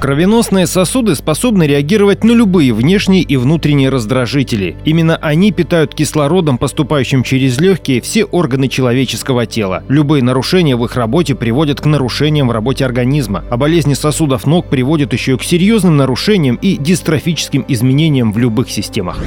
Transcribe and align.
Кровеносные 0.00 0.66
сосуды 0.66 1.14
способны 1.14 1.64
реагировать 1.64 2.22
на 2.22 2.32
любые 2.32 2.74
внешние 2.74 3.22
и 3.22 3.36
внутренние 3.36 3.88
раздражители. 3.88 4.76
Именно 4.84 5.16
они 5.16 5.52
питают 5.52 5.94
кислородом, 5.94 6.58
поступающим 6.58 7.22
через 7.22 7.58
легкие, 7.58 8.02
все 8.02 8.24
органы 8.24 8.68
человеческого 8.68 9.46
тела. 9.46 9.82
Любые 9.88 10.22
нарушения 10.22 10.76
в 10.76 10.84
их 10.84 10.96
работе 10.96 11.34
приводят 11.34 11.80
к 11.80 11.86
нарушениям 11.86 12.48
в 12.48 12.52
работе 12.52 12.84
организма, 12.84 13.44
а 13.50 13.56
болезни 13.56 13.94
сосудов 13.94 14.46
ног 14.46 14.68
приводят 14.68 15.14
еще 15.14 15.34
и 15.34 15.38
к 15.38 15.42
серьезным 15.42 15.96
нарушениям 15.96 16.56
и 16.56 16.76
дистрофическим 16.76 17.64
изменениям 17.66 18.32
в 18.32 18.38
любых 18.38 18.70
системах. 18.70 19.18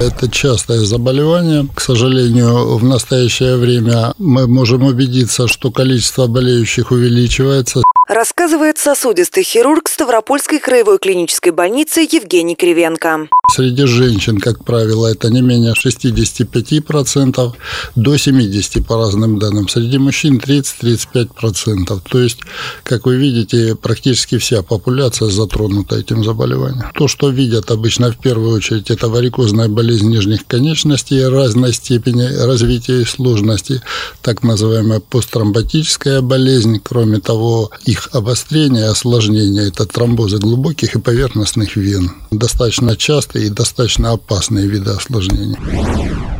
Это 0.00 0.28
частое 0.30 0.80
заболевание. 0.80 1.66
К 1.74 1.80
сожалению, 1.80 2.76
в 2.76 2.84
настоящее 2.84 3.56
время 3.56 4.12
мы 4.18 4.48
можем 4.48 4.82
убедиться, 4.82 5.46
что 5.46 5.70
количество 5.70 6.26
болеющих 6.26 6.90
увеличивается 6.90 7.82
рассказывает 8.08 8.78
сосудистый 8.78 9.42
хирург 9.42 9.88
Ставропольской 9.88 10.58
краевой 10.58 10.98
клинической 10.98 11.52
больницы 11.52 12.00
Евгений 12.00 12.56
Кривенко. 12.56 13.28
Среди 13.50 13.86
женщин, 13.86 14.38
как 14.38 14.64
правило, 14.64 15.06
это 15.06 15.30
не 15.30 15.40
менее 15.40 15.72
65% 15.72 17.52
до 17.96 18.14
70% 18.14 18.84
по 18.84 18.96
разным 18.96 19.38
данным. 19.38 19.68
Среди 19.68 19.98
мужчин 19.98 20.38
30-35%. 20.38 22.00
То 22.08 22.18
есть, 22.18 22.40
как 22.82 23.06
вы 23.06 23.16
видите, 23.16 23.74
практически 23.74 24.38
вся 24.38 24.62
популяция 24.62 25.28
затронута 25.28 25.96
этим 25.96 26.24
заболеванием. 26.24 26.90
То, 26.94 27.08
что 27.08 27.30
видят 27.30 27.70
обычно 27.70 28.12
в 28.12 28.18
первую 28.18 28.56
очередь, 28.56 28.90
это 28.90 29.08
варикозная 29.08 29.68
болезнь 29.68 30.08
нижних 30.08 30.46
конечностей 30.46 31.26
разной 31.26 31.72
степени 31.72 32.24
развития 32.46 33.02
и 33.02 33.04
сложности, 33.04 33.82
так 34.22 34.42
называемая 34.42 35.00
посттромботическая 35.00 36.20
болезнь. 36.20 36.80
Кроме 36.82 37.20
того, 37.20 37.70
их 37.84 37.97
обострение 38.12 38.84
и 38.84 38.88
осложнение– 38.88 39.68
это 39.68 39.84
тромбозы 39.86 40.38
глубоких 40.38 40.94
и 40.94 41.00
поверхностных 41.00 41.76
вен. 41.76 42.12
Достаточно 42.30 42.96
часто 42.96 43.38
и 43.38 43.48
достаточно 43.48 44.12
опасные 44.12 44.66
виды 44.66 44.90
осложнений. 44.90 45.56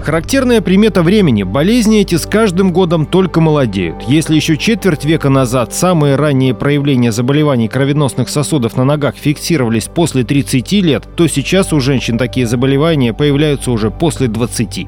Характерная 0.04 0.60
примета 0.60 1.02
времени– 1.02 1.42
болезни 1.44 2.00
эти 2.00 2.14
с 2.14 2.26
каждым 2.26 2.72
годом 2.72 3.04
только 3.04 3.40
молодеют. 3.40 3.96
Если 4.08 4.36
еще 4.36 4.56
четверть 4.56 5.04
века 5.04 5.28
назад 5.28 5.74
самые 5.74 6.16
ранние 6.16 6.54
проявления 6.54 7.12
заболеваний 7.12 7.68
кровеносных 7.68 8.28
сосудов 8.28 8.76
на 8.76 8.84
ногах 8.84 9.16
фиксировались 9.16 9.90
после 9.94 10.24
30 10.24 10.72
лет, 10.72 11.08
то 11.16 11.26
сейчас 11.26 11.72
у 11.72 11.80
женщин 11.80 12.16
такие 12.16 12.46
заболевания 12.46 13.12
появляются 13.12 13.70
уже 13.70 13.90
после 13.90 14.28
20. 14.28 14.86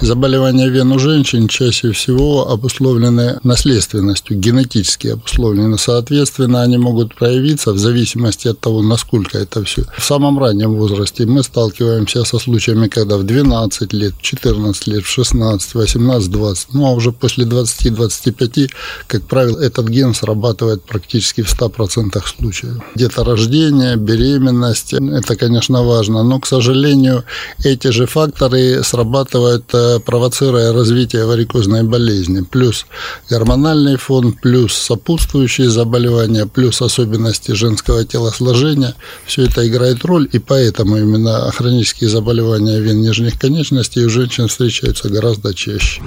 Заболевания 0.00 0.68
вен 0.68 0.92
у 0.92 0.98
женщин 1.00 1.48
чаще 1.48 1.90
всего 1.90 2.48
обусловлены 2.48 3.40
наследственностью, 3.42 4.38
генетически 4.38 5.08
обусловлены. 5.08 5.76
Соответственно, 5.76 6.62
они 6.62 6.78
могут 6.78 7.16
проявиться 7.16 7.72
в 7.72 7.78
зависимости 7.78 8.46
от 8.46 8.60
того, 8.60 8.82
насколько 8.82 9.36
это 9.38 9.64
все. 9.64 9.82
В 9.96 10.04
самом 10.04 10.38
раннем 10.38 10.76
возрасте 10.76 11.26
мы 11.26 11.42
сталкиваемся 11.42 12.24
со 12.24 12.38
случаями, 12.38 12.86
когда 12.86 13.16
в 13.16 13.24
12 13.24 13.92
лет, 13.92 14.14
14 14.20 14.86
лет, 14.86 15.04
в 15.04 15.08
16, 15.08 15.74
18, 15.74 16.30
20, 16.30 16.74
ну 16.74 16.86
а 16.86 16.92
уже 16.92 17.10
после 17.10 17.44
20-25, 17.44 18.70
как 19.08 19.22
правило, 19.24 19.60
этот 19.60 19.88
ген 19.88 20.14
срабатывает 20.14 20.84
практически 20.84 21.42
в 21.42 21.52
100% 21.52 22.22
случаев. 22.24 22.76
Где-то 22.94 23.24
рождение, 23.24 23.96
беременность, 23.96 24.92
это, 24.92 25.34
конечно, 25.34 25.82
важно, 25.82 26.22
но, 26.22 26.38
к 26.38 26.46
сожалению, 26.46 27.24
эти 27.64 27.88
же 27.88 28.06
факторы 28.06 28.84
срабатывают 28.84 29.64
э, 29.74 29.87
провоцируя 29.98 30.72
развитие 30.72 31.24
варикозной 31.24 31.82
болезни, 31.82 32.42
плюс 32.42 32.86
гормональный 33.30 33.96
фон, 33.96 34.32
плюс 34.32 34.74
сопутствующие 34.74 35.70
заболевания, 35.70 36.46
плюс 36.46 36.82
особенности 36.82 37.52
женского 37.52 38.04
телосложения. 38.04 38.94
Все 39.26 39.46
это 39.46 39.66
играет 39.66 40.04
роль, 40.04 40.28
и 40.32 40.38
поэтому 40.38 40.96
именно 40.96 41.50
хронические 41.52 42.10
заболевания 42.10 42.80
вен 42.80 43.00
нижних 43.00 43.38
конечностей 43.38 44.04
у 44.04 44.10
женщин 44.10 44.48
встречаются 44.48 45.08
гораздо 45.08 45.54
чаще. 45.54 46.00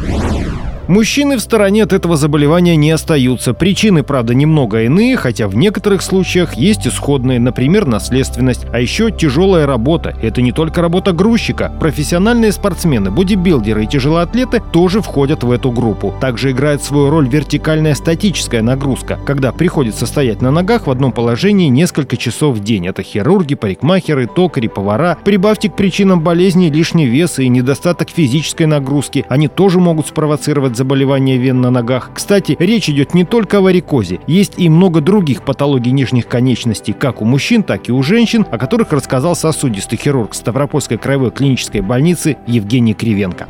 Мужчины 0.91 1.37
в 1.37 1.39
стороне 1.39 1.83
от 1.83 1.93
этого 1.93 2.17
заболевания 2.17 2.75
не 2.75 2.91
остаются. 2.91 3.53
Причины, 3.53 4.03
правда, 4.03 4.33
немного 4.33 4.81
иные, 4.81 5.15
хотя 5.15 5.47
в 5.47 5.55
некоторых 5.55 6.01
случаях 6.01 6.55
есть 6.55 6.85
исходные, 6.85 7.39
например, 7.39 7.85
наследственность. 7.85 8.65
А 8.73 8.81
еще 8.81 9.09
тяжелая 9.09 9.65
работа. 9.65 10.17
Это 10.21 10.41
не 10.41 10.51
только 10.51 10.81
работа 10.81 11.13
грузчика. 11.13 11.71
Профессиональные 11.79 12.51
спортсмены, 12.51 13.09
бодибилдеры 13.09 13.85
и 13.85 13.87
тяжелоатлеты 13.87 14.61
тоже 14.73 14.99
входят 15.01 15.45
в 15.45 15.51
эту 15.51 15.71
группу. 15.71 16.13
Также 16.19 16.51
играет 16.51 16.83
свою 16.83 17.09
роль 17.09 17.29
вертикальная 17.29 17.95
статическая 17.95 18.61
нагрузка, 18.61 19.17
когда 19.25 19.53
приходится 19.53 20.05
стоять 20.05 20.41
на 20.41 20.51
ногах 20.51 20.87
в 20.87 20.91
одном 20.91 21.13
положении 21.13 21.69
несколько 21.69 22.17
часов 22.17 22.57
в 22.57 22.63
день. 22.65 22.87
Это 22.87 23.01
хирурги, 23.01 23.55
парикмахеры, 23.55 24.27
токари, 24.27 24.67
повара. 24.67 25.17
Прибавьте 25.23 25.69
к 25.69 25.77
причинам 25.77 26.19
болезни 26.19 26.67
лишний 26.67 27.05
вес 27.05 27.39
и 27.39 27.47
недостаток 27.47 28.09
физической 28.09 28.65
нагрузки. 28.65 29.25
Они 29.29 29.47
тоже 29.47 29.79
могут 29.79 30.07
спровоцировать 30.07 30.80
заболевания 30.81 31.37
вен 31.37 31.61
на 31.61 31.69
ногах. 31.69 32.09
Кстати, 32.15 32.57
речь 32.59 32.89
идет 32.89 33.13
не 33.13 33.23
только 33.23 33.59
о 33.59 33.61
варикозе. 33.61 34.19
Есть 34.25 34.53
и 34.57 34.67
много 34.67 34.99
других 34.99 35.45
патологий 35.45 35.91
нижних 35.91 36.27
конечностей, 36.27 36.93
как 36.93 37.21
у 37.21 37.25
мужчин, 37.25 37.61
так 37.61 37.87
и 37.87 37.91
у 37.91 38.01
женщин, 38.01 38.47
о 38.51 38.57
которых 38.57 38.91
рассказал 38.91 39.35
сосудистый 39.35 39.99
хирург 39.99 40.33
Ставропольской 40.33 40.97
краевой 40.97 41.29
клинической 41.29 41.81
больницы 41.81 42.37
Евгений 42.47 42.95
Кривенко. 42.95 43.47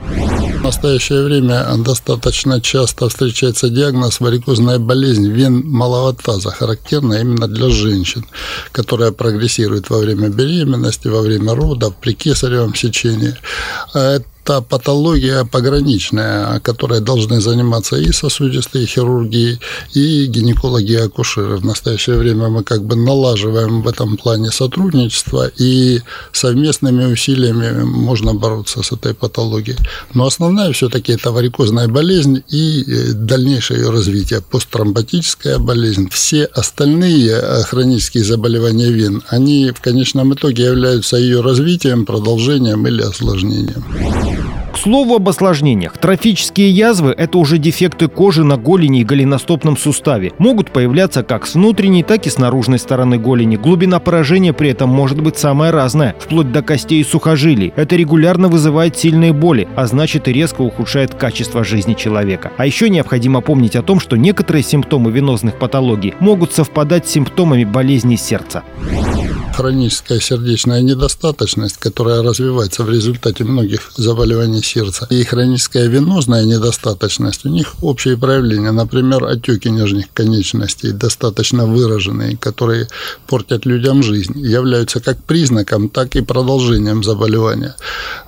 В 0.60 0.64
настоящее 0.64 1.24
время 1.24 1.66
достаточно 1.78 2.60
часто 2.60 3.08
встречается 3.08 3.70
диагноз 3.70 4.20
варикозная 4.20 4.78
болезнь 4.78 5.32
вен 5.32 5.64
малого 5.66 6.14
таза, 6.14 6.52
характерная 6.52 7.22
именно 7.22 7.48
для 7.48 7.70
женщин, 7.70 8.26
которая 8.74 9.12
прогрессирует 9.14 9.90
во 9.90 10.00
время 10.00 10.28
беременности, 10.28 11.08
во 11.08 11.22
время 11.22 11.56
родов, 11.56 11.96
при 11.96 12.14
кесаревом 12.14 12.76
сечении. 12.76 13.34
Та 14.52 14.60
патология 14.60 15.46
пограничная, 15.46 16.60
которой 16.60 17.00
должны 17.00 17.40
заниматься 17.40 17.96
и 17.96 18.12
сосудистые 18.12 18.86
хирурги, 18.86 19.60
и 19.94 20.26
гинекологи, 20.26 20.92
и 20.92 21.06
акушеры. 21.06 21.56
В 21.56 21.66
настоящее 21.66 22.18
время 22.18 22.50
мы 22.50 22.64
как 22.64 22.84
бы 22.84 22.98
налаживаем 22.98 23.82
в 23.82 23.88
этом 23.88 24.18
плане 24.18 24.52
сотрудничество, 24.52 25.50
и 25.62 26.02
совместными 26.34 27.06
усилиями 27.14 27.84
можно 27.84 28.34
бороться 28.34 28.84
с 28.84 28.92
этой 28.92 29.14
патологией. 29.14 29.78
Но 30.14 30.26
основная 30.26 30.74
все-таки 30.74 31.14
это 31.14 31.32
варикозная 31.32 31.88
болезнь 31.88 32.44
и 32.50 32.84
э, 32.84 33.14
дальнейшее 33.14 33.80
ее 33.80 33.90
развитие, 33.90 34.42
посттромботическая 34.42 35.60
болезнь. 35.60 36.10
Все 36.10 36.44
остальные 36.44 37.30
э, 37.30 37.64
хронические 37.64 38.26
заболевания 38.26 38.92
вен, 38.92 39.24
они 39.30 39.72
в 39.72 39.80
конечном 39.80 40.34
итоге 40.34 40.66
являются 40.66 41.16
ее 41.16 41.40
развитием, 41.40 42.06
продолжением 42.06 42.86
или 42.86 43.02
осложнением. 43.02 44.41
К 44.72 44.78
слову 44.78 45.16
об 45.16 45.28
осложнениях. 45.28 45.98
Трофические 45.98 46.72
язвы– 46.72 47.14
это 47.18 47.38
уже 47.38 47.58
дефекты 47.58 48.08
кожи 48.08 48.46
на 48.46 48.56
голени 48.56 49.02
и 49.02 49.04
голеностопном 49.04 49.76
суставе. 49.76 50.32
Могут 50.38 50.72
появляться 50.72 51.24
как 51.24 51.46
с 51.46 51.56
внутренней, 51.56 52.04
так 52.04 52.26
и 52.26 52.30
с 52.30 52.38
наружной 52.38 52.80
стороны 52.80 53.18
голени. 53.18 53.58
Глубина 53.58 54.00
поражения 54.00 54.54
при 54.54 54.70
этом 54.70 54.90
может 54.90 55.22
быть 55.22 55.38
самая 55.38 55.74
разная, 55.74 56.16
вплоть 56.20 56.54
до 56.54 56.62
костей 56.62 57.02
и 57.02 57.04
сухожилий. 57.04 57.74
Это 57.76 57.98
регулярно 57.98 58.48
вызывает 58.48 58.98
сильные 58.98 59.34
боли, 59.34 59.68
а 59.76 59.88
значит 59.88 60.30
и 60.30 60.34
резко 60.34 60.62
ухудшает 60.62 61.16
качество 61.16 61.66
жизни 61.66 61.94
человека. 61.94 62.52
А 62.58 62.66
еще 62.66 62.90
необходимо 62.90 63.42
помнить 63.42 63.76
о 63.76 63.84
том, 63.84 64.00
что 64.00 64.16
некоторые 64.16 64.64
симптомы 64.64 65.12
венозных 65.12 65.60
патологий 65.60 66.14
могут 66.22 66.54
совпадать 66.54 67.08
с 67.08 67.12
симптомами 67.12 67.66
болезни 67.66 68.16
сердца 68.16 68.64
хроническая 69.62 70.20
сердечная 70.20 70.82
недостаточность, 70.82 71.78
которая 71.78 72.24
развивается 72.24 72.84
в 72.84 72.90
результате 72.90 73.44
многих 73.44 73.92
заболеваний 73.96 74.64
сердца, 74.64 75.06
и 75.12 75.24
хроническая 75.24 75.88
венозная 75.88 76.46
недостаточность, 76.46 77.46
у 77.46 77.50
них 77.50 77.76
общие 77.82 78.18
проявления, 78.18 78.72
например, 78.72 79.24
отеки 79.26 79.70
нижних 79.70 80.12
конечностей, 80.14 80.94
достаточно 80.94 81.68
выраженные, 81.68 82.38
которые 82.38 82.88
портят 83.28 83.68
людям 83.68 84.02
жизнь, 84.02 84.40
являются 84.40 85.00
как 85.00 85.24
признаком, 85.24 85.90
так 85.90 86.16
и 86.16 86.22
продолжением 86.22 87.04
заболевания. 87.04 87.76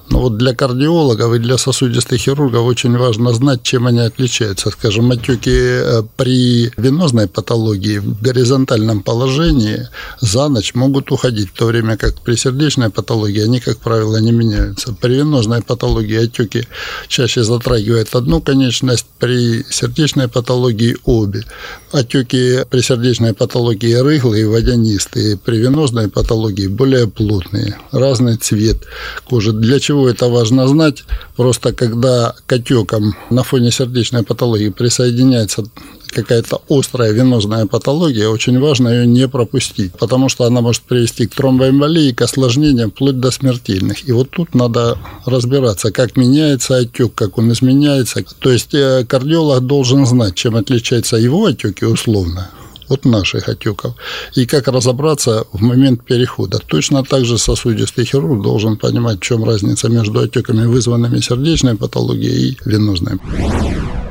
Но 0.10 0.20
вот 0.20 0.38
для 0.38 0.54
кардиологов 0.54 1.34
и 1.34 1.40
для 1.40 1.58
сосудистых 1.58 2.20
хирургов 2.20 2.68
очень 2.68 2.98
важно 2.98 3.34
знать, 3.34 3.64
чем 3.64 3.88
они 3.88 4.02
отличаются. 4.02 4.70
Скажем, 4.70 5.10
отеки 5.12 5.50
э, 5.50 6.04
при 6.18 6.72
венозной 6.78 7.28
патологии 7.28 7.98
в 8.00 8.22
горизонтальном 8.22 9.02
положении 9.02 9.88
за 10.20 10.50
ночь 10.50 10.76
могут 10.76 11.12
уходить, 11.12 11.23
в 11.24 11.54
то 11.54 11.66
время 11.66 11.98
как 11.98 12.22
при 12.22 12.36
сердечной 12.36 12.90
патологии 12.90 13.44
они, 13.44 13.60
как 13.60 13.78
правило, 13.78 14.18
не 14.18 14.32
меняются. 14.32 14.94
При 14.94 15.16
венозной 15.16 15.62
патологии 15.62 16.24
отеки 16.24 16.68
чаще 17.08 17.44
затрагивают 17.44 18.16
одну 18.16 18.42
конечность, 18.42 19.06
при 19.20 19.64
сердечной 19.70 20.28
патологии– 20.28 20.98
обе. 21.06 21.46
Отеки 21.94 22.66
при 22.70 22.82
сердечной 22.82 23.34
патологии 23.34 23.94
рыхлые, 23.94 24.50
водянистые, 24.50 25.38
при 25.38 25.60
венозной 25.60 26.10
патологии 26.10 26.68
более 26.68 27.08
плотные, 27.08 27.78
разный 27.92 28.36
цвет 28.36 28.78
кожи. 29.24 29.54
Для 29.54 29.80
чего 29.80 30.10
это 30.10 30.28
важно 30.28 30.68
знать? 30.68 31.06
Просто 31.38 31.72
когда 31.72 32.36
к 32.46 32.52
отекам 32.52 33.16
на 33.30 33.44
фоне 33.44 33.72
сердечной 33.72 34.24
патологии 34.24 34.70
присоединяется 34.70 35.64
какая-то 36.14 36.62
острая 36.70 37.12
венозная 37.12 37.66
патология, 37.66 38.28
очень 38.28 38.60
важно 38.60 38.90
ее 38.90 39.08
не 39.08 39.28
пропустить, 39.28 39.94
потому 39.94 40.30
что 40.30 40.46
она 40.46 40.62
может 40.62 40.84
привести 40.84 41.28
к 41.28 41.36
тромбоэмболии, 41.36 42.14
к 42.14 42.22
осложнениям, 42.22 42.92
вплоть 42.92 43.20
до 43.20 43.32
смертельных. 43.32 44.08
И 44.08 44.12
вот 44.12 44.30
тут 44.30 44.56
надо 44.56 44.98
разбираться, 45.26 45.92
как 45.92 46.16
меняется 46.16 46.78
отек, 46.78 47.14
как 47.16 47.38
он 47.38 47.52
изменяется. 47.52 48.24
То 48.40 48.52
есть 48.52 48.74
э, 48.74 49.06
кардиолог 49.08 49.66
должен 49.66 50.06
знать, 50.06 50.36
чем 50.36 50.56
отличаются 50.56 51.18
его 51.18 51.46
отеки 51.46 51.86
условно 51.86 52.50
от 52.90 53.06
наших 53.06 53.50
отеков. 53.50 53.96
И 54.36 54.46
как 54.46 54.68
разобраться 54.68 55.46
в 55.54 55.62
момент 55.62 56.04
перехода. 56.06 56.60
Точно 56.60 57.04
так 57.04 57.26
же 57.26 57.38
сосудистый 57.38 58.06
хирург 58.06 58.42
должен 58.44 58.78
понимать, 58.78 59.18
в 59.18 59.22
чем 59.22 59.44
разница 59.44 59.90
между 59.90 60.20
отеками, 60.20 60.66
вызванными 60.66 61.20
сердечной 61.20 61.76
патологией 61.76 62.52
и 62.52 62.58
венозной. 62.70 63.20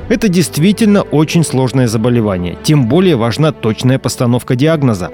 Это 0.08 0.28
действительно 0.28 1.02
очень 1.02 1.44
сложное 1.44 1.88
заболевание. 1.88 2.58
Тем 2.62 2.88
более 2.88 3.16
важна 3.16 3.52
точная 3.52 3.98
постановка 3.98 4.56
диагноза. 4.56 5.10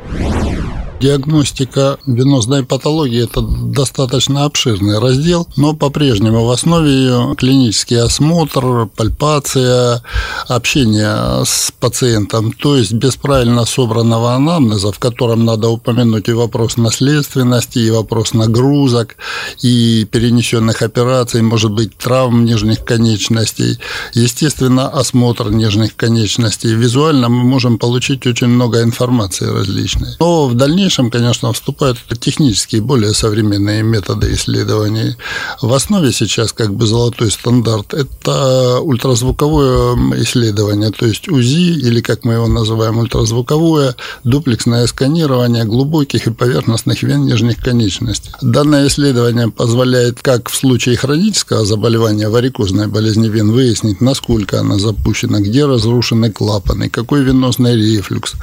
Диагностика 1.01 1.99
венозной 2.07 2.65
патологии– 2.65 3.23
это 3.25 3.41
достаточно 3.41 4.45
обширный 4.45 4.99
раздел, 4.99 5.47
но 5.57 5.73
по-прежнему 5.73 6.45
в 6.45 6.51
основе 6.51 6.91
ее 6.91 7.35
клинический 7.39 8.01
осмотр, 8.01 8.89
пальпация, 8.97 10.03
общение 10.49 11.45
с 11.45 11.73
пациентом, 11.79 12.53
то 12.53 12.77
есть 12.77 12.93
без 12.93 13.15
правильно 13.15 13.65
собранного 13.65 14.35
анамнеза, 14.35 14.91
в 14.91 14.99
котором 14.99 15.45
надо 15.45 15.69
упомянуть 15.69 16.29
и 16.29 16.33
вопрос 16.33 16.77
наследственности, 16.77 17.79
и 17.79 17.91
вопрос 17.91 18.35
нагрузок, 18.35 19.17
и 19.63 20.05
перенесенных 20.11 20.83
операций, 20.83 21.43
может 21.43 21.71
быть, 21.71 21.97
травм 21.97 22.45
нижних 22.45 22.85
конечностей, 22.85 23.79
естественно, 24.15 24.89
осмотр 24.89 25.51
нижних 25.51 25.95
конечностей. 25.95 26.75
Визуально 26.75 27.29
мы 27.29 27.45
можем 27.45 27.79
получить 27.79 28.27
очень 28.27 28.49
много 28.49 28.83
информации 28.83 29.47
различной. 29.47 30.17
Но 30.19 30.49
в 30.49 30.55
дальнейшем 30.55 30.88
дальнейшем, 30.89 31.11
конечно, 31.11 31.53
вступают 31.53 31.99
технические, 32.19 32.81
более 32.81 33.13
современные 33.13 33.83
методы 33.83 34.33
исследований. 34.33 35.17
В 35.61 35.73
основе 35.75 36.13
сейчас 36.13 36.53
как 36.53 36.73
бы 36.73 36.87
золотой 36.87 37.31
стандарт– 37.31 37.93
это 37.95 38.81
ультразвуковое 38.81 40.23
исследование, 40.23 40.91
то 40.91 41.05
есть 41.05 41.29
УЗИ, 41.29 41.89
или 41.89 42.01
как 42.01 42.25
мы 42.25 42.35
его 42.35 42.47
называем, 42.47 42.99
ультразвуковое 42.99 43.97
дуплексное 44.25 44.87
сканирование 44.87 45.65
глубоких 45.65 46.27
и 46.27 46.31
поверхностных 46.31 47.03
вен 47.03 47.27
нижних 47.27 47.59
конечностей. 47.59 48.31
Данное 48.41 48.87
исследование 48.87 49.51
позволяет, 49.51 50.23
как 50.23 50.49
в 50.49 50.57
случае 50.57 50.97
хронического 50.97 51.67
заболевания 51.67 52.31
варикозной 52.31 52.87
болезни 52.87 53.29
вен, 53.29 53.53
выяснить, 53.53 54.01
насколько 54.01 54.61
она 54.61 54.79
запущена, 54.79 55.41
где 55.41 55.67
разрушены 55.67 56.31
клапаны, 56.31 56.89
какой 56.89 57.23
венозный 57.25 57.77
рефлюкс. 57.77 58.35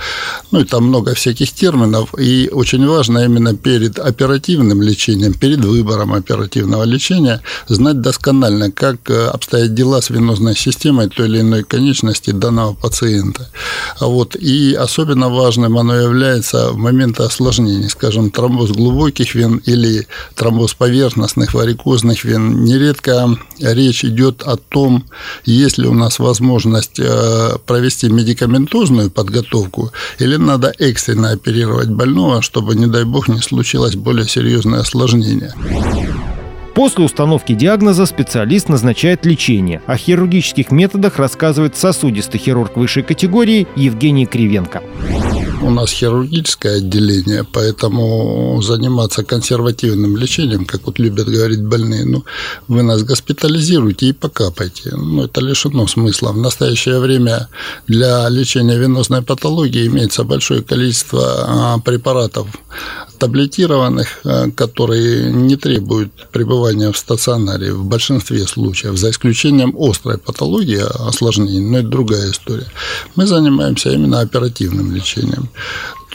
Ну 0.52 0.60
и 0.60 0.64
там 0.64 0.84
много 0.86 1.16
всяких 1.16 1.52
терминов. 1.52 2.14
И 2.20 2.35
и 2.36 2.50
очень 2.50 2.86
важно 2.86 3.20
именно 3.26 3.56
перед 3.56 4.00
оперативным 4.00 4.82
лечением, 4.82 5.34
перед 5.34 5.64
выбором 5.64 6.14
оперативного 6.14 6.84
лечения 6.84 7.42
знать 7.68 8.02
досконально, 8.02 8.72
как 8.72 9.10
э, 9.10 9.28
обстоят 9.28 9.74
дела 9.74 10.02
с 10.02 10.10
венозной 10.10 10.56
системой 10.56 11.10
той 11.10 11.28
или 11.28 11.40
иной 11.40 11.64
конечности 11.64 12.32
данного 12.32 12.74
пациента. 12.74 13.50
Вот. 14.00 14.36
И 14.36 14.74
особенно 14.74 15.30
важным 15.30 15.78
оно 15.78 15.96
является 15.96 16.72
в 16.72 16.78
моменты 16.78 17.24
осложнений, 17.24 17.90
скажем, 17.90 18.32
тромбоз 18.32 18.72
глубоких 18.72 19.36
вен 19.36 19.62
или 19.66 20.08
тромбоз 20.36 20.74
поверхностных 20.74 21.54
варикозных 21.54 22.26
вен. 22.26 22.64
Нередко 22.66 23.38
речь 23.60 24.04
идет 24.04 24.44
о 24.44 24.58
том, 24.58 25.06
есть 25.46 25.78
ли 25.78 25.88
у 25.88 25.94
нас 25.94 26.20
возможность 26.20 27.00
э, 27.00 27.58
провести 27.66 28.10
медикаментозную 28.10 29.10
подготовку 29.10 29.92
или 30.20 30.36
надо 30.38 30.74
экстренно 30.80 31.32
оперировать 31.32 31.90
больного 31.90 32.25
больного, 32.26 32.42
чтобы, 32.42 32.76
не 32.76 32.88
дай 32.88 33.04
бог, 33.04 33.28
не 33.28 33.42
случилось 33.42 33.96
более 33.96 34.28
серьезное 34.28 34.80
осложнение. 34.80 35.54
После 36.74 37.06
установки 37.06 37.54
диагноза 37.54 38.06
специалист 38.06 38.68
назначает 38.68 39.26
лечение. 39.26 39.82
О 39.86 39.96
хирургических 39.96 40.72
методах 40.72 41.20
рассказывает 41.20 41.78
сосудистый 41.78 42.40
хирург 42.40 42.76
высшей 42.76 43.04
категории 43.04 43.68
Евгений 43.78 44.26
Кривенко. 44.26 44.84
У 45.66 45.72
нас 45.72 45.92
хирургическое 45.92 46.78
отделение, 46.78 47.44
поэтому 47.44 48.62
заниматься 48.62 49.24
консервативным 49.24 50.16
лечением, 50.16 50.66
как 50.66 50.86
вот 50.86 51.00
любят 51.00 51.28
говорить 51.28 51.64
больные, 51.64 52.06
ну, 52.06 52.24
вы 52.68 52.84
нас 52.84 53.02
госпитализируете 53.02 54.06
и 54.06 54.14
покапайте. 54.14 54.92
Ну, 54.96 55.24
это 55.24 55.42
лишено 55.42 55.88
смысла. 55.88 56.34
В 56.34 56.38
настоящее 56.38 57.00
время 57.00 57.48
для 57.88 58.30
лечения 58.30 58.78
венозной 58.78 59.24
патологии 59.24 59.88
имеется 59.88 60.24
большое 60.24 60.62
количество 60.62 61.24
а, 61.48 61.80
препаратов 61.80 62.48
таблетированных, 63.26 64.20
а, 64.24 64.52
которые 64.52 65.32
не 65.32 65.56
требуют 65.56 66.12
пребывания 66.32 66.92
в 66.92 66.98
стационаре 66.98 67.74
в 67.74 67.84
большинстве 67.84 68.46
случаев, 68.46 68.98
за 68.98 69.10
исключением 69.10 69.76
острой 69.78 70.18
патологии, 70.20 70.84
осложнений, 71.08 71.62
но 71.62 71.80
это 71.80 71.88
другая 71.88 72.32
история. 72.32 72.68
Мы 73.16 73.26
занимаемся 73.26 73.90
именно 73.90 74.20
оперативным 74.20 74.94
лечением. 74.94 75.50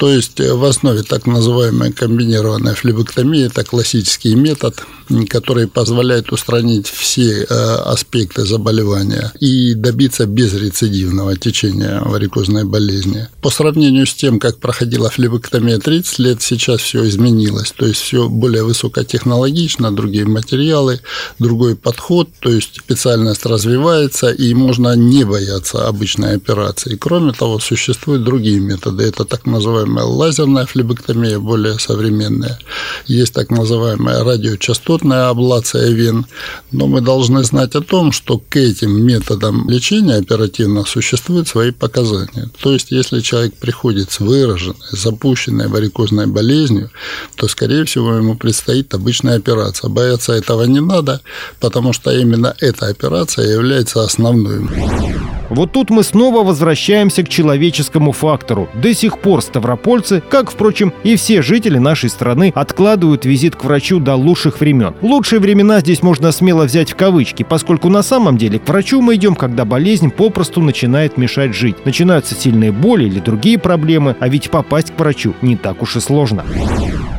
То 0.01 0.09
есть 0.09 0.41
э, 0.41 0.55
в 0.55 0.65
основе 0.65 1.03
так 1.03 1.27
называемая 1.27 1.93
комбинированная 1.93 2.75
флебоктомия– 2.75 3.47
это 3.49 3.65
классический 3.65 4.35
метод, 4.35 4.83
который 5.29 5.67
позволяет 5.69 6.33
устранить 6.33 6.89
все 6.89 7.43
э, 7.43 7.45
аспекты 7.45 8.47
заболевания 8.47 9.31
и 9.41 9.75
добиться 9.75 10.25
безрецидивного 10.25 11.37
течения 11.37 12.01
варикозной 12.01 12.65
болезни. 12.65 13.29
По 13.43 13.51
сравнению 13.51 14.07
с 14.07 14.15
тем, 14.15 14.39
как 14.39 14.59
проходила 14.59 15.11
флебоктомия 15.11 15.79
30 15.79 16.19
лет, 16.19 16.41
сейчас 16.41 16.81
все 16.81 17.07
изменилось. 17.07 17.73
То 17.77 17.85
есть 17.85 18.01
все 18.01 18.27
более 18.31 18.65
высокотехнологично, 18.65 19.95
другие 19.95 20.25
материалы, 20.25 21.01
другой 21.39 21.77
подход, 21.77 22.31
то 22.41 22.49
есть 22.51 22.77
специальность 22.77 23.45
развивается, 23.45 24.31
и 24.31 24.55
можно 24.55 24.97
не 24.97 25.25
бояться 25.25 25.87
обычной 25.87 26.37
операции. 26.37 26.97
Кроме 26.97 27.33
того, 27.33 27.59
существуют 27.59 28.25
другие 28.25 28.61
методы. 28.61 29.05
Это 29.05 29.27
так 29.27 29.45
называемые 29.45 29.90
называемая 29.91 30.05
лазерная 30.05 30.67
флебоктомия, 30.67 31.39
более 31.39 31.79
современная. 31.79 32.59
Есть 33.07 33.35
так 33.35 33.51
называемая 33.51 34.25
радиочастотная 34.25 35.29
аблация 35.29 35.91
вен. 35.91 36.27
Но 36.73 36.87
мы 36.87 37.01
должны 37.01 37.45
знать 37.45 37.75
о 37.75 37.81
том, 37.81 38.13
что 38.13 38.39
к 38.39 38.57
этим 38.57 39.05
методам 39.05 39.69
лечения 39.69 40.17
оперативно 40.17 40.85
существуют 40.85 41.49
свои 41.49 41.71
показания. 41.71 42.51
То 42.63 42.73
есть, 42.73 42.91
если 42.91 43.21
человек 43.21 43.55
приходит 43.55 44.11
с 44.11 44.21
выраженной, 44.21 44.77
запущенной 44.93 45.69
варикозной 45.69 46.27
болезнью, 46.27 46.91
то, 47.37 47.49
скорее 47.49 47.85
всего, 47.85 48.15
ему 48.15 48.37
предстоит 48.37 48.95
обычная 48.95 49.37
операция. 49.37 49.91
Бояться 49.91 50.33
этого 50.33 50.65
не 50.65 50.81
надо, 50.81 51.21
потому 51.61 51.93
что 51.93 52.11
именно 52.11 52.55
эта 52.61 52.87
операция 52.87 53.53
является 53.53 54.03
основной. 54.03 55.40
Вот 55.51 55.73
тут 55.73 55.91
мы 55.91 56.05
снова 56.05 56.45
возвращаемся 56.45 57.25
к 57.25 57.29
человеческому 57.29 58.13
фактору. 58.13 58.69
До 58.75 58.95
сих 58.95 59.19
пор 59.19 59.43
ставропольцы, 59.43 60.23
как, 60.29 60.51
впрочем, 60.51 60.93
и 61.03 61.17
все 61.17 61.43
жители 61.43 61.79
нашей 61.79 62.09
страны, 62.09 62.53
откладывают 62.55 63.25
визит 63.25 63.57
к 63.57 63.65
врачу 63.65 63.99
до 63.99 64.15
лучших 64.15 64.61
времен. 64.61 64.95
Лучшие 65.03 65.41
времена 65.41 65.81
здесь 65.81 66.03
можно 66.03 66.31
смело 66.33 66.65
взять 66.65 66.93
в 66.93 66.97
кавычки, 66.97 67.43
поскольку 67.43 67.89
на 67.89 68.03
самом 68.03 68.39
деле 68.39 68.61
к 68.61 68.69
врачу 68.69 69.01
мы 69.03 69.17
идем, 69.17 69.35
когда 69.35 69.65
болезнь 69.65 70.11
попросту 70.11 70.61
начинает 70.61 71.17
мешать 71.17 71.55
жить. 71.55 71.85
Начинаются 71.85 72.35
сильные 72.35 72.71
боли 72.71 73.07
или 73.07 73.19
другие 73.19 73.59
проблемы, 73.59 74.17
а 74.21 74.29
ведь 74.29 74.51
попасть 74.51 74.95
к 74.95 74.99
врачу 74.99 75.35
не 75.43 75.57
так 75.57 75.83
уж 75.83 75.97
и 75.97 76.01
сложно. 76.01 76.45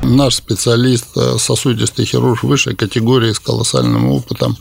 Наш 0.04 0.36
специалист, 0.36 1.06
э, 1.16 1.38
сосудистый 1.38 2.06
хирург 2.06 2.44
высшей 2.44 2.76
категории 2.76 3.34
с 3.34 3.40
колоссальным 3.40 4.10
опытом, 4.10 4.58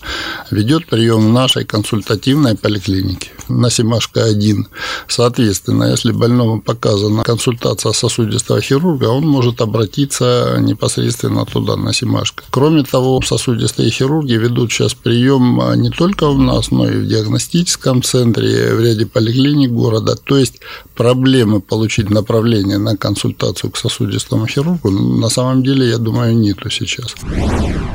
ведет 0.50 0.86
прием 0.86 1.28
в 1.28 1.32
нашей 1.32 1.64
консультативной 1.64 2.56
поликлинике 2.56 3.30
на 3.48 3.70
Семашко 3.70 4.24
1. 4.24 4.68
Соответственно, 5.08 5.84
если 5.84 6.12
больному 6.12 6.60
показана 6.60 7.22
консультация 7.22 7.92
сосудистого 7.92 8.60
хирурга, 8.60 9.06
он 9.06 9.26
может 9.26 9.62
обратиться 9.62 10.58
непосредственно 10.60 11.46
туда, 11.46 11.76
на 11.76 11.94
Семашко. 11.94 12.44
Кроме 12.50 12.82
того, 12.82 13.22
сосудистые 13.22 13.90
хирурги 13.90 14.34
ведут 14.34 14.70
сейчас 14.70 14.92
прием 14.92 15.60
а, 15.60 15.74
не 15.74 15.90
только 15.90 16.24
у 16.24 16.36
нас, 16.36 16.70
но 16.70 16.86
и 16.86 16.98
в 16.98 17.08
диагностическом 17.08 18.02
центре, 18.02 18.74
в 18.74 18.80
ряде 18.80 19.06
поликлиник 19.06 19.70
города. 19.70 20.16
То 20.16 20.36
есть 20.36 20.60
проблемы 20.94 21.62
получить 21.62 22.10
направление 22.10 22.76
на 22.76 22.96
консультацию 22.96 23.70
к 23.70 23.78
сосудистому 23.78 24.46
хирургу 24.46 24.90
на 24.90 25.29
самом 25.30 25.62
деле, 25.62 25.88
я 25.88 25.98
думаю, 25.98 26.36
нету 26.36 26.68
сейчас. 26.70 27.14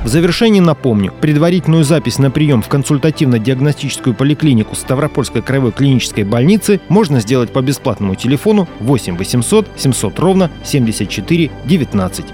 В 0.03 0.07
завершении 0.07 0.59
напомню, 0.59 1.13
предварительную 1.19 1.83
запись 1.83 2.17
на 2.17 2.31
прием 2.31 2.61
в 2.61 2.69
консультативно-диагностическую 2.69 4.13
поликлинику 4.15 4.75
Ставропольской 4.75 5.41
краевой 5.41 5.71
клинической 5.71 6.23
больницы 6.23 6.79
можно 6.89 7.19
сделать 7.19 7.51
по 7.51 7.61
бесплатному 7.61 8.15
телефону 8.15 8.67
8 8.79 9.17
800 9.17 9.67
700 9.75 10.19
ровно 10.19 10.51
74 10.63 11.51
19. 11.65 12.25